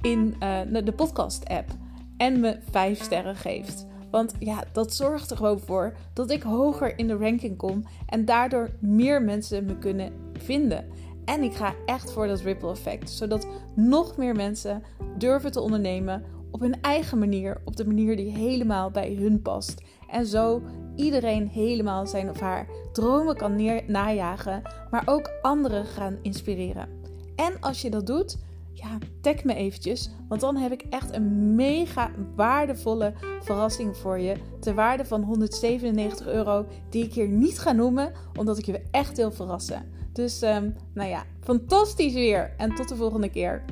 in 0.00 0.36
uh, 0.42 0.84
de 0.84 0.92
podcast 0.92 1.48
app. 1.48 1.70
En 2.16 2.40
me 2.40 2.58
5 2.70 3.02
sterren 3.02 3.36
geeft. 3.36 3.86
Want 4.10 4.34
ja, 4.38 4.64
dat 4.72 4.94
zorgt 4.94 5.30
er 5.30 5.36
gewoon 5.36 5.60
voor 5.60 5.96
dat 6.12 6.30
ik 6.30 6.42
hoger 6.42 6.98
in 6.98 7.06
de 7.06 7.16
ranking 7.16 7.56
kom 7.56 7.84
en 8.06 8.24
daardoor 8.24 8.70
meer 8.78 9.22
mensen 9.22 9.64
me 9.64 9.78
kunnen 9.78 10.12
vinden. 10.32 10.84
En 11.24 11.42
ik 11.42 11.54
ga 11.54 11.74
echt 11.86 12.12
voor 12.12 12.26
dat 12.26 12.40
ripple 12.40 12.70
effect, 12.70 13.10
zodat 13.10 13.46
nog 13.74 14.16
meer 14.16 14.34
mensen 14.34 14.82
durven 15.18 15.52
te 15.52 15.60
ondernemen 15.60 16.24
op 16.50 16.60
hun 16.60 16.80
eigen 16.80 17.18
manier, 17.18 17.60
op 17.64 17.76
de 17.76 17.86
manier 17.86 18.16
die 18.16 18.30
helemaal 18.30 18.90
bij 18.90 19.14
hun 19.14 19.42
past. 19.42 19.82
En 20.08 20.26
zo 20.26 20.62
iedereen 20.96 21.48
helemaal 21.48 22.06
zijn 22.06 22.30
of 22.30 22.40
haar 22.40 22.66
dromen 22.92 23.36
kan 23.36 23.56
neer 23.56 23.82
najagen, 23.86 24.62
maar 24.90 25.02
ook 25.04 25.30
anderen 25.42 25.86
gaan 25.86 26.18
inspireren. 26.22 26.88
En 27.36 27.60
als 27.60 27.82
je 27.82 27.90
dat 27.90 28.06
doet, 28.06 28.38
ja, 28.72 28.98
tag 29.20 29.44
me 29.44 29.54
eventjes. 29.54 30.10
Want 30.28 30.40
dan 30.40 30.56
heb 30.56 30.72
ik 30.72 30.84
echt 30.90 31.14
een 31.14 31.54
mega 31.54 32.10
waardevolle 32.36 33.12
verrassing 33.40 33.96
voor 33.96 34.18
je. 34.18 34.36
Ter 34.60 34.74
waarde 34.74 35.04
van 35.04 35.22
197 35.22 36.26
euro. 36.26 36.66
Die 36.90 37.04
ik 37.04 37.12
hier 37.12 37.28
niet 37.28 37.58
ga 37.58 37.72
noemen, 37.72 38.12
omdat 38.38 38.58
ik 38.58 38.66
je 38.66 38.82
echt 38.90 39.16
wil 39.16 39.32
verrassen. 39.32 39.84
Dus, 40.12 40.42
um, 40.42 40.74
nou 40.94 41.08
ja, 41.08 41.24
fantastisch 41.40 42.14
weer. 42.14 42.54
En 42.56 42.74
tot 42.74 42.88
de 42.88 42.96
volgende 42.96 43.28
keer. 43.28 43.64